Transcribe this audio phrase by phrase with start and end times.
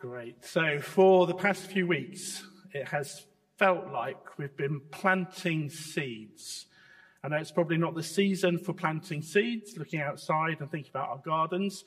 [0.00, 0.44] Great.
[0.44, 6.66] So, for the past few weeks, it has felt like we've been planting seeds.
[7.24, 11.08] I know it's probably not the season for planting seeds, looking outside and thinking about
[11.08, 11.84] our gardens.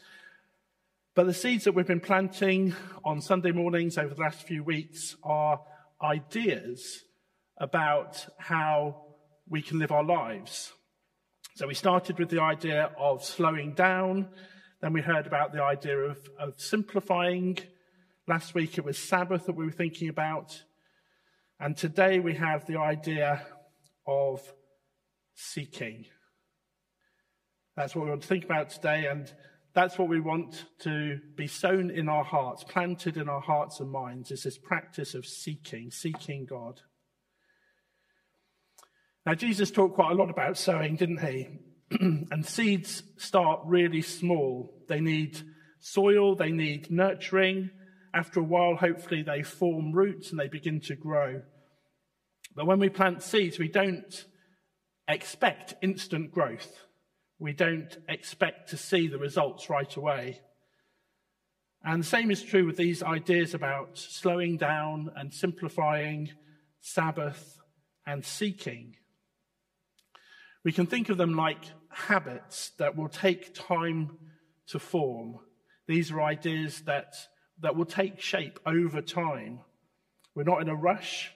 [1.16, 5.16] But the seeds that we've been planting on Sunday mornings over the last few weeks
[5.24, 5.62] are
[6.04, 7.06] ideas
[7.60, 9.06] about how
[9.48, 10.74] we can live our lives.
[11.56, 14.28] So we started with the idea of slowing down.
[14.82, 17.58] Then we heard about the idea of, of simplifying.
[18.32, 20.64] Last week it was Sabbath that we were thinking about.
[21.60, 23.46] And today we have the idea
[24.08, 24.42] of
[25.36, 26.06] seeking.
[27.76, 29.08] That's what we want to think about today.
[29.08, 29.30] And
[29.74, 33.92] that's what we want to be sown in our hearts, planted in our hearts and
[33.92, 36.80] minds, is this practice of seeking, seeking God.
[39.26, 41.50] Now, Jesus talked quite a lot about sowing, didn't he?
[42.00, 44.74] and seeds start really small.
[44.88, 45.42] They need
[45.82, 47.72] soil, they need nurturing.
[48.14, 51.42] After a while, hopefully, they form roots and they begin to grow.
[52.56, 54.26] But when we plant seeds, we don't
[55.08, 56.86] expect instant growth.
[57.40, 60.42] We don't expect to see the results right away.
[61.84, 66.30] And the same is true with these ideas about slowing down and simplifying,
[66.82, 67.58] Sabbath
[68.06, 68.96] and seeking.
[70.64, 74.18] We can think of them like habits that will take time
[74.68, 75.40] to form.
[75.88, 77.16] These are ideas that,
[77.62, 79.60] that will take shape over time.
[80.36, 81.32] We're not in a rush,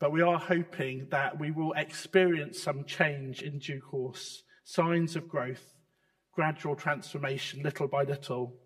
[0.00, 5.28] but we are hoping that we will experience some change in due course, signs of
[5.28, 5.74] growth,
[6.32, 8.56] gradual transformation, little by little.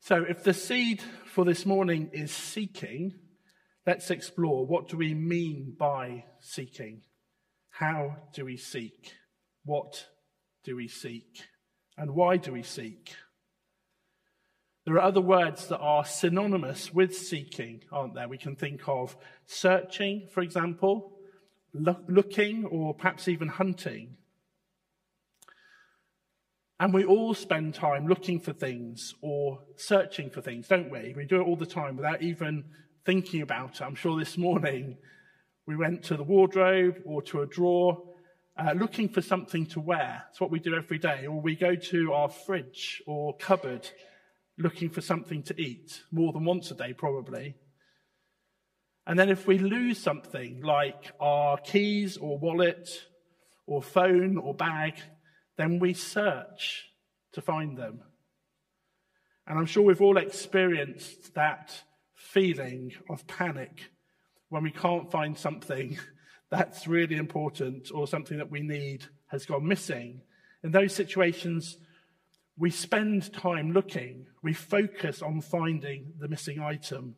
[0.00, 3.14] So, if the seed for this morning is seeking,
[3.86, 7.02] Let's explore what do we mean by seeking?
[7.68, 9.12] How do we seek?
[9.64, 10.06] What
[10.64, 11.42] do we seek?
[11.98, 13.14] And why do we seek?
[14.84, 18.28] There are other words that are synonymous with seeking, aren't there?
[18.28, 21.12] We can think of searching, for example,
[21.72, 24.16] looking, or perhaps even hunting.
[26.78, 31.14] And we all spend time looking for things or searching for things, don't we?
[31.16, 32.64] We do it all the time without even
[33.06, 33.82] thinking about it.
[33.82, 34.98] I'm sure this morning
[35.66, 38.02] we went to the wardrobe or to a drawer
[38.58, 40.24] uh, looking for something to wear.
[40.30, 41.26] It's what we do every day.
[41.26, 43.88] Or we go to our fridge or cupboard
[44.58, 47.56] looking for something to eat, more than once a day, probably.
[49.06, 52.88] And then if we lose something like our keys or wallet
[53.66, 54.94] or phone or bag,
[55.56, 56.86] then we search
[57.32, 58.00] to find them.
[59.46, 61.82] And I'm sure we've all experienced that
[62.14, 63.90] feeling of panic
[64.48, 65.98] when we can't find something
[66.50, 70.22] that's really important or something that we need has gone missing.
[70.62, 71.76] In those situations,
[72.56, 77.16] we spend time looking, we focus on finding the missing item.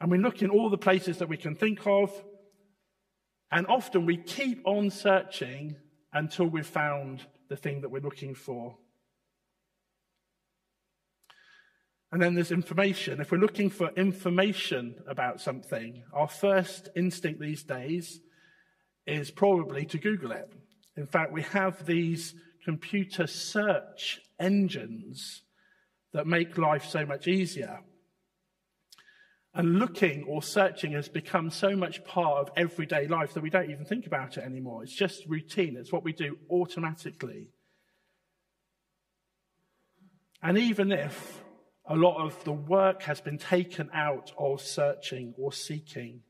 [0.00, 2.10] And we look in all the places that we can think of,
[3.50, 5.76] and often we keep on searching
[6.12, 8.76] until we've found the thing that we're looking for.
[12.10, 13.20] And then there's information.
[13.20, 18.20] If we're looking for information about something, our first instinct these days
[19.06, 20.52] is probably to Google it.
[20.96, 25.42] In fact, we have these computer search engines
[26.12, 27.80] that make life so much easier.
[29.52, 33.70] And looking or searching has become so much part of everyday life that we don't
[33.70, 34.82] even think about it anymore.
[34.82, 37.50] It's just routine, it's what we do automatically.
[40.42, 41.44] And even if
[41.86, 46.20] a lot of the work has been taken out of searching or seeking.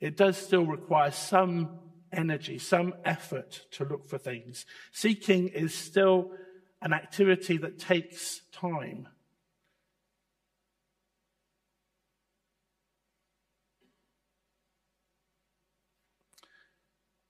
[0.00, 1.78] It does still require some
[2.16, 4.66] energy, some effort to look for things.
[4.92, 6.32] Seeking is still
[6.82, 9.08] an activity that takes time.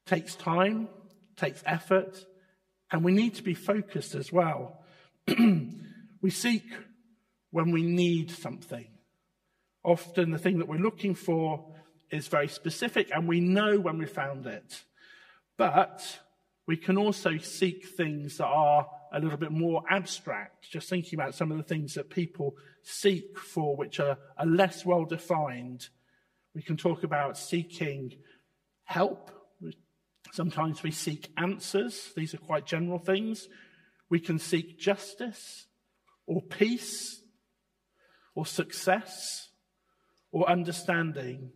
[0.07, 0.89] Takes time,
[1.37, 2.25] takes effort,
[2.93, 4.85] and we need to be focused as well.
[6.27, 6.65] We seek
[7.53, 8.89] when we need something.
[9.85, 11.76] Often the thing that we're looking for
[12.11, 14.85] is very specific and we know when we found it.
[15.57, 16.21] But
[16.67, 21.35] we can also seek things that are a little bit more abstract, just thinking about
[21.35, 25.89] some of the things that people seek for, which are, are less well defined.
[26.55, 28.15] We can talk about seeking
[28.85, 29.31] help.
[30.33, 32.13] Sometimes we seek answers.
[32.17, 33.49] These are quite general things.
[34.11, 35.67] We can seek justice
[36.27, 37.23] or peace
[38.35, 39.49] or success
[40.33, 41.53] or understanding.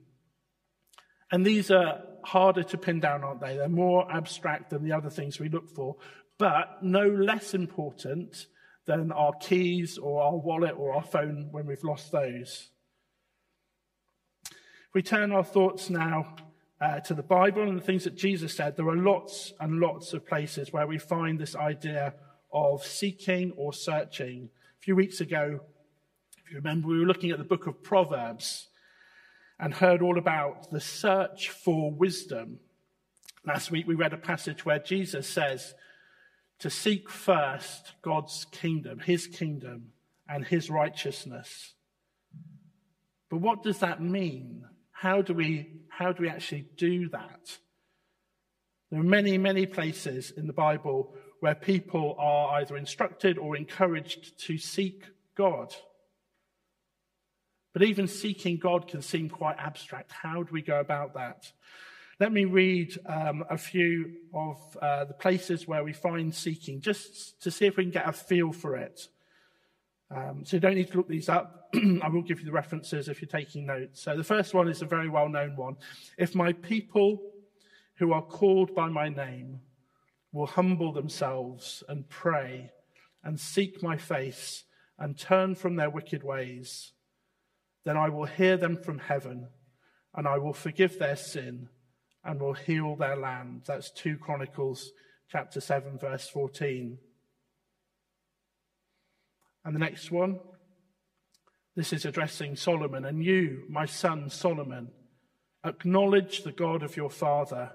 [1.31, 3.57] And these are harder to pin down, aren't they?
[3.57, 5.97] They're more abstract than the other things we look for,
[6.39, 8.47] but no less important
[8.87, 12.71] than our keys or our wallet or our phone when we've lost those.
[14.51, 16.35] If we turn our thoughts now
[16.81, 20.13] uh, to the Bible and the things that Jesus said, there are lots and lots
[20.13, 22.15] of places where we find this idea
[22.53, 24.49] of seeking or searching.
[24.81, 25.61] A few weeks ago,
[26.45, 28.70] if you remember, we were looking at the book of Proverbs
[29.61, 32.59] and heard all about the search for wisdom.
[33.45, 35.75] Last week, we read a passage where Jesus says
[36.61, 39.93] to seek first God's kingdom, his kingdom,
[40.29, 41.75] and his righteousness.
[43.29, 44.65] But what does that mean?
[44.93, 47.59] How do we, how do we actually do that?
[48.91, 54.39] There are many, many places in the Bible where people are either instructed or encouraged
[54.47, 55.05] to seek
[55.37, 55.75] God.
[57.73, 60.11] But even seeking God can seem quite abstract.
[60.13, 61.53] How do we go about that?
[62.19, 67.41] Let me read um, a few of uh, the places where we find seeking, just
[67.43, 69.09] to see if we can get a feel for it.
[70.15, 71.71] Um, so you don't need to look these up.
[72.03, 74.03] I will give you the references if you're taking notes.
[74.03, 75.77] So the first one is a very well known one.
[76.19, 77.23] If my people
[77.95, 79.61] who are called by my name
[80.33, 82.71] will humble themselves and pray
[83.23, 84.65] and seek my face
[84.99, 86.93] and turn from their wicked ways,
[87.85, 89.49] then I will hear them from heaven
[90.15, 91.69] and I will forgive their sin
[92.25, 93.63] and will heal their land.
[93.67, 94.93] That's 2 Chronicles
[95.29, 96.99] chapter 7 verse 14.
[99.65, 100.41] And the next one,
[101.77, 103.05] this is addressing Solomon.
[103.05, 104.89] And you, my son Solomon,
[105.65, 107.73] acknowledge the God of your father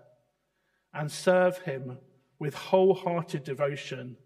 [0.93, 1.99] and serve him
[2.39, 4.17] with wholehearted devotion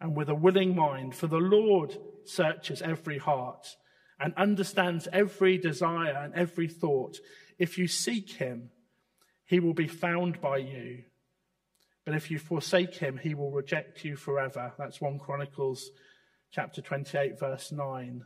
[0.00, 3.76] and with a willing mind, for the Lord searches every heart
[4.20, 7.18] and understands every desire and every thought.
[7.58, 8.70] If you seek him,
[9.44, 11.04] he will be found by you.
[12.04, 14.72] But if you forsake him, he will reject you forever.
[14.78, 15.90] That's 1 Chronicles
[16.50, 18.24] chapter 28, verse 9.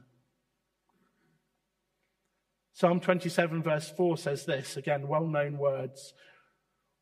[2.74, 6.14] Psalm 27, verse 4 says this again, well known words.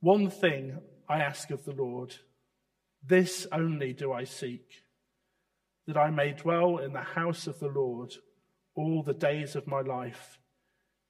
[0.00, 2.16] One thing I ask of the Lord,
[3.06, 4.84] this only do I seek,
[5.86, 8.14] that I may dwell in the house of the Lord
[8.80, 10.38] all the days of my life,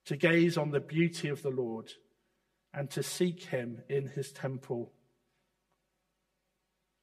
[0.06, 1.90] to gaze on the beauty of the Lord
[2.74, 4.92] and to seek him in his temple.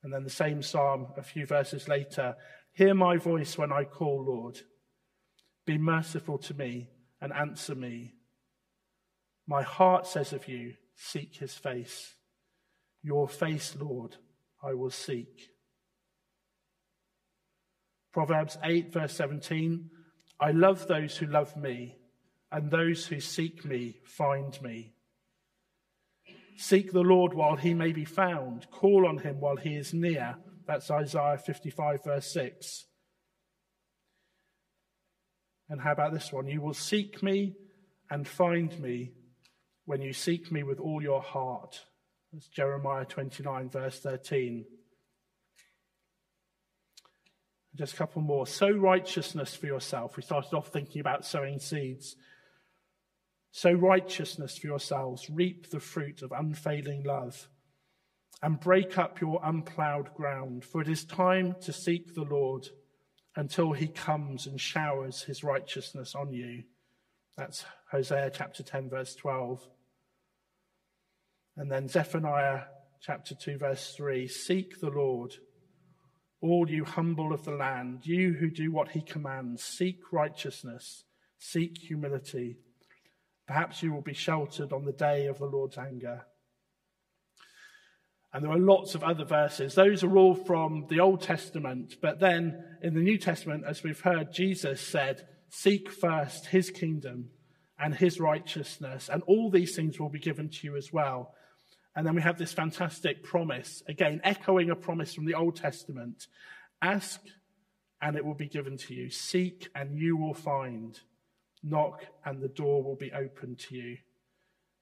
[0.03, 2.35] And then the same psalm a few verses later
[2.73, 4.59] Hear my voice when I call, Lord.
[5.65, 8.13] Be merciful to me and answer me.
[9.47, 12.13] My heart says of you, Seek his face.
[13.01, 14.17] Your face, Lord,
[14.61, 15.49] I will seek.
[18.13, 19.89] Proverbs 8, verse 17
[20.39, 21.97] I love those who love me,
[22.51, 24.93] and those who seek me find me.
[26.57, 30.37] Seek the Lord while he may be found, call on him while he is near.
[30.65, 32.85] That's Isaiah 55, verse 6.
[35.69, 36.47] And how about this one?
[36.47, 37.55] You will seek me
[38.09, 39.11] and find me
[39.85, 41.85] when you seek me with all your heart.
[42.31, 44.65] That's Jeremiah 29, verse 13.
[47.77, 48.47] Just a couple more.
[48.47, 50.17] Sow righteousness for yourself.
[50.17, 52.15] We started off thinking about sowing seeds.
[53.51, 55.29] Sow righteousness for yourselves.
[55.29, 57.47] Reap the fruit of unfailing love
[58.41, 62.67] and break up your unplowed ground, for it is time to seek the Lord
[63.35, 66.63] until he comes and showers his righteousness on you.
[67.35, 69.67] That's Hosea chapter 10, verse 12.
[71.55, 72.61] And then Zephaniah
[72.99, 75.35] chapter 2, verse 3 Seek the Lord,
[76.41, 81.03] all you humble of the land, you who do what he commands, seek righteousness,
[81.39, 82.57] seek humility.
[83.47, 86.25] Perhaps you will be sheltered on the day of the Lord's anger.
[88.33, 89.73] And there are lots of other verses.
[89.73, 91.95] Those are all from the Old Testament.
[92.01, 97.29] But then in the New Testament, as we've heard, Jesus said, Seek first his kingdom
[97.79, 101.33] and his righteousness, and all these things will be given to you as well.
[101.97, 106.27] And then we have this fantastic promise, again, echoing a promise from the Old Testament
[106.79, 107.19] Ask,
[107.99, 109.09] and it will be given to you.
[109.09, 110.99] Seek, and you will find.
[111.63, 113.97] Knock, and the door will be opened to you.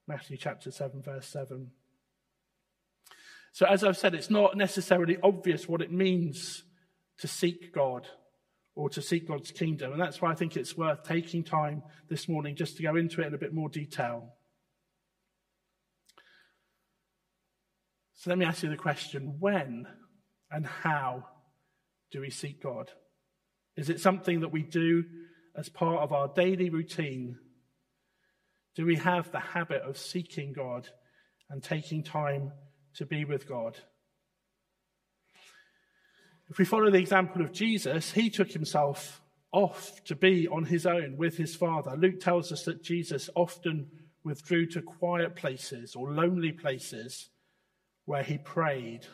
[0.09, 1.71] Matthew chapter 7, verse 7.
[3.53, 6.63] So, as I've said, it's not necessarily obvious what it means
[7.19, 8.09] to seek God
[8.75, 9.93] or to seek God's kingdom.
[9.93, 13.21] And that's why I think it's worth taking time this morning just to go into
[13.21, 14.34] it in a bit more detail.
[18.15, 19.87] So, let me ask you the question when
[20.51, 21.25] and how
[22.11, 22.91] do we seek God?
[23.75, 25.03] Is it something that we do
[25.55, 27.37] as part of our daily routine?
[28.75, 30.89] Do we have the habit of seeking God
[31.49, 32.51] and taking time
[32.95, 33.77] to be with God.
[36.49, 40.85] If we follow the example of Jesus, he took himself off to be on his
[40.85, 41.95] own with his Father.
[41.97, 43.87] Luke tells us that Jesus often
[44.23, 47.29] withdrew to quiet places or lonely places
[48.05, 49.05] where he prayed.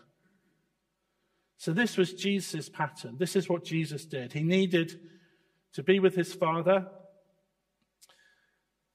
[1.57, 3.17] So, this was Jesus' pattern.
[3.17, 4.33] This is what Jesus did.
[4.33, 4.99] He needed
[5.73, 6.87] to be with his Father.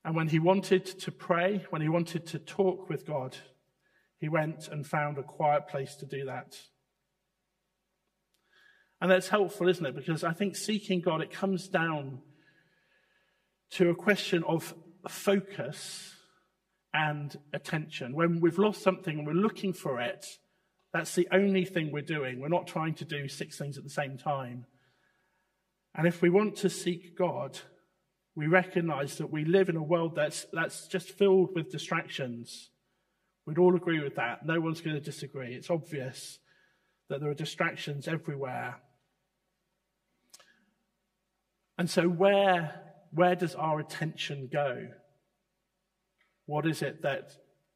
[0.05, 3.37] And when he wanted to pray, when he wanted to talk with God,
[4.19, 6.57] he went and found a quiet place to do that.
[9.01, 9.95] And that's helpful, isn't it?
[9.95, 12.21] Because I think seeking God, it comes down
[13.73, 14.75] to a question of
[15.09, 16.16] focus
[16.97, 18.15] and attention.
[18.15, 20.25] When we've lost something and we're looking for it,
[20.95, 22.41] that's the only thing we're doing.
[22.41, 24.65] We're not trying to do six things at the same time.
[25.95, 27.59] And if we want to seek God,
[28.35, 32.71] we recognize that we live in a world that's, that's just filled with distractions.
[33.47, 34.47] We'd all agree with that.
[34.47, 35.55] No one's going to disagree.
[35.55, 36.39] It's obvious
[37.11, 38.77] that there are distractions everywhere.
[41.79, 42.81] And so, where,
[43.13, 44.89] where does our attention go?
[46.47, 47.33] What is it that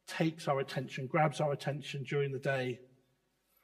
[0.07, 2.81] takes our attention, grabs our attention during the day?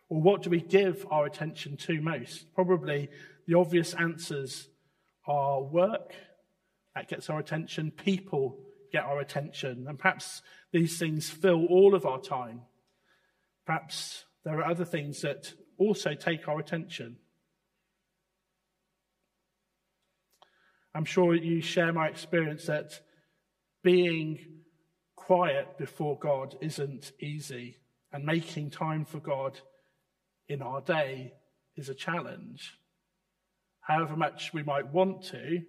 [0.09, 2.53] Or what do we give our attention to most?
[2.55, 3.09] Probably
[3.47, 4.69] the obvious answers
[5.27, 6.13] are work,
[6.95, 8.59] that gets our attention, people
[8.93, 12.63] get our attention, and perhaps these things fill all of our time.
[13.67, 17.17] Perhaps there are other things that also take our attention.
[20.95, 23.01] I'm sure you share my experience that
[23.83, 24.39] being
[25.27, 27.79] quiet before God isn't easy,
[28.13, 29.59] and making time for God
[30.49, 31.33] in our day
[31.77, 32.79] is a challenge.
[33.81, 35.63] However much we might want to,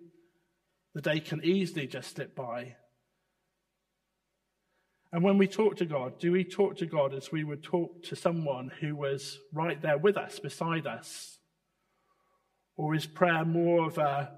[0.94, 2.76] the day can easily just slip by.
[5.12, 8.04] And when we talk to God, do we talk to God as we would talk
[8.04, 11.40] to someone who was right there with us, beside us?
[12.76, 14.34] Or is prayer more of a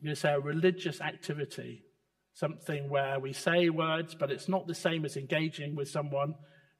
[0.00, 1.84] you say a religious activity,
[2.34, 6.34] something where we say words, but it's not the same as engaging with someone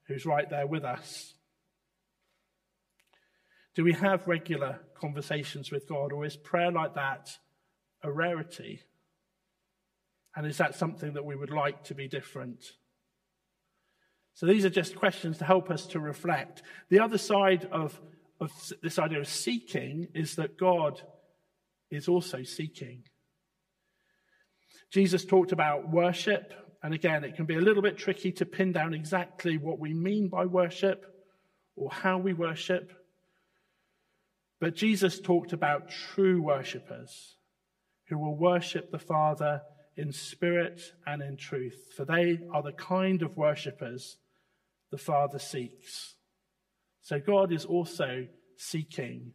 [0.06, 1.34] who's right there with us.
[3.74, 7.30] Do we have regular conversations with God, or is prayer like that
[8.02, 8.80] a rarity?
[10.34, 12.64] And is that something that we would like to be different?
[14.34, 16.62] So these are just questions to help us to reflect.
[16.88, 18.00] The other side of,
[18.40, 18.50] of
[18.82, 21.00] this idea of seeking is that God
[21.90, 23.02] is also seeking.
[24.90, 28.72] Jesus talked about worship, and again, it can be a little bit tricky to pin
[28.72, 31.06] down exactly what we mean by worship
[31.76, 32.92] or how we worship.
[34.60, 37.36] But Jesus talked about true worshippers
[38.08, 39.62] who will worship the Father
[39.96, 44.16] in spirit and in truth, for they are the kind of worshippers
[44.90, 46.16] the Father seeks.
[47.02, 49.32] So God is also seeking.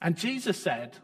[0.00, 0.98] And Jesus said,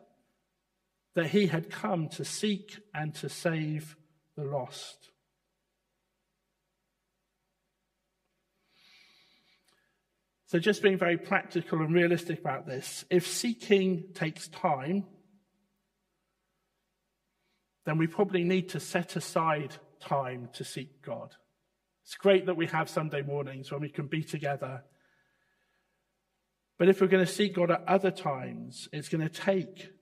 [1.18, 3.96] that he had come to seek and to save
[4.36, 5.10] the lost.
[10.46, 15.06] So, just being very practical and realistic about this, if seeking takes time,
[17.84, 21.34] then we probably need to set aside time to seek God.
[22.04, 24.84] It's great that we have Sunday mornings when we can be together.
[26.78, 29.97] But if we're going to seek God at other times, it's going to take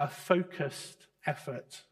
[0.00, 1.82] a focused effort.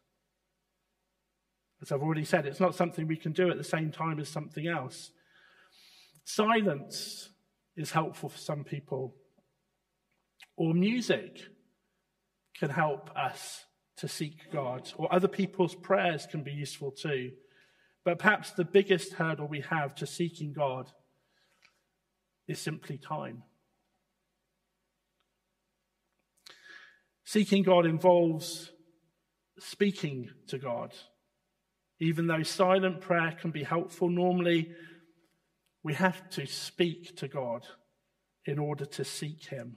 [1.82, 4.28] As I've already said, it's not something we can do at the same time as
[4.28, 5.12] something else.
[6.24, 7.28] Silence
[7.76, 9.14] is helpful for some people,
[10.56, 11.38] or music
[12.58, 13.64] can help us
[13.98, 17.32] to seek God, or other people's prayers can be useful too.
[18.04, 20.90] But perhaps the biggest hurdle we have to seeking God
[22.48, 23.42] is simply time.
[27.28, 28.72] Seeking God involves
[29.58, 30.94] speaking to God.
[32.00, 34.70] Even though silent prayer can be helpful, normally
[35.82, 37.66] we have to speak to God
[38.46, 39.76] in order to seek Him.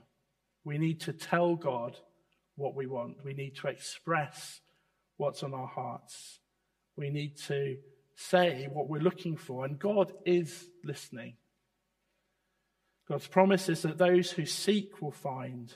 [0.64, 1.98] We need to tell God
[2.56, 3.22] what we want.
[3.22, 4.62] We need to express
[5.18, 6.38] what's on our hearts.
[6.96, 7.76] We need to
[8.16, 11.34] say what we're looking for, and God is listening.
[13.06, 15.70] God's promise is that those who seek will find.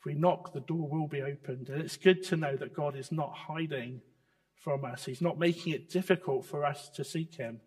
[0.00, 1.68] If we knock, the door will be opened.
[1.68, 4.00] And it's good to know that God is not hiding
[4.54, 7.60] from us, He's not making it difficult for us to seek Him.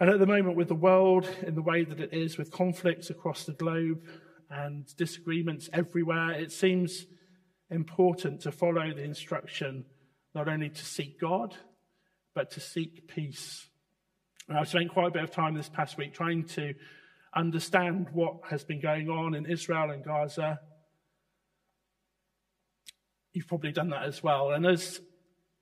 [0.00, 3.10] And at the moment, with the world in the way that it is, with conflicts
[3.10, 4.02] across the globe
[4.50, 7.06] and disagreements everywhere, it seems
[7.70, 9.84] important to follow the instruction
[10.34, 11.56] not only to seek God,
[12.34, 13.66] but to seek peace.
[14.48, 16.74] And I've spent quite a bit of time this past week trying to
[17.38, 20.58] understand what has been going on in Israel and Gaza.
[23.32, 24.50] You've probably done that as well.
[24.50, 25.00] And as,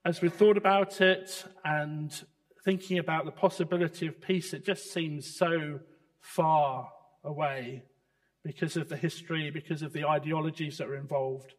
[0.05, 2.11] as we've thought about it and
[2.65, 5.81] thinking about the possibility of peace, it just seems so
[6.21, 6.89] far
[7.23, 7.83] away
[8.43, 11.53] because of the history, because of the ideologies that are involved.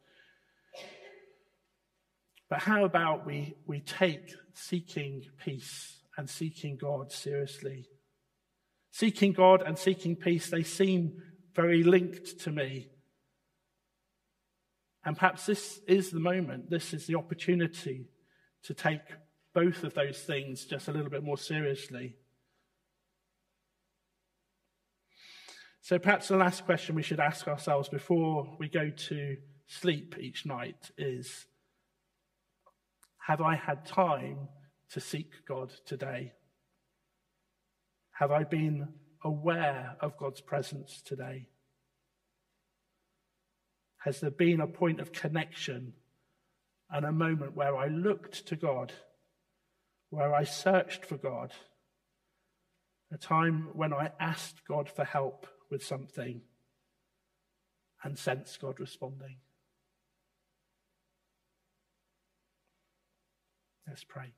[2.50, 7.88] But how about we, we take seeking peace and seeking God seriously?
[8.98, 11.22] Seeking God and seeking peace, they seem
[11.54, 12.90] very linked to me.
[15.06, 18.10] And perhaps this is the moment, this is the opportunity
[18.64, 19.02] to take
[19.54, 22.16] both of those things just a little bit more seriously.
[25.82, 29.38] So perhaps the last question we should ask ourselves before we go to
[29.68, 31.46] sleep each night is
[33.28, 34.48] Have I had time
[34.90, 36.34] to seek God today?
[38.20, 38.88] Have I been
[39.24, 41.50] aware of God's presence today?
[43.98, 45.94] Has there been a point of connection
[46.90, 48.92] and a moment where I looked to God,
[50.10, 51.54] where I searched for God,
[53.14, 56.42] a time when I asked God for help with something
[58.04, 59.38] and sensed God responding?
[63.88, 64.34] Let's pray.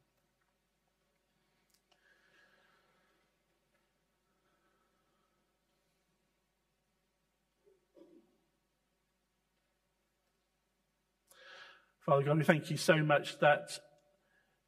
[12.05, 13.69] Father God, we thank you so much that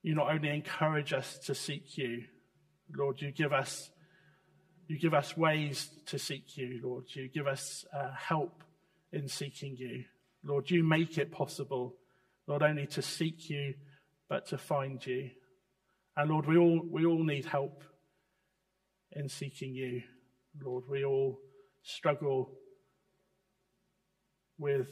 [0.03, 2.23] you not only encourage us to seek you,
[2.95, 3.89] Lord, you give us
[4.88, 7.05] you give us ways to seek you, Lord.
[7.13, 8.61] You give us uh, help
[9.13, 10.03] in seeking you.
[10.43, 11.95] Lord, you make it possible
[12.45, 13.75] not only to seek you,
[14.27, 15.29] but to find you.
[16.17, 17.85] And Lord, we all, we all need help
[19.13, 20.01] in seeking you.
[20.61, 21.39] Lord, we all
[21.83, 22.51] struggle
[24.57, 24.89] with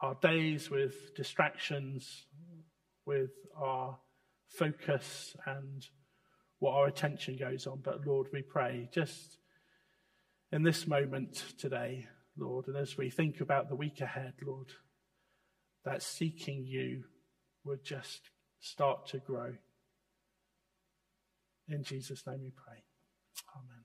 [0.00, 2.26] our days with distractions,
[3.06, 3.98] with our
[4.48, 5.86] focus and
[6.58, 7.80] what our attention goes on.
[7.82, 9.38] But Lord, we pray just
[10.52, 12.06] in this moment today,
[12.36, 14.68] Lord, and as we think about the week ahead, Lord,
[15.84, 17.04] that seeking you
[17.64, 18.30] would just
[18.60, 19.54] start to grow.
[21.68, 22.82] In Jesus' name we pray.
[23.56, 23.75] Amen.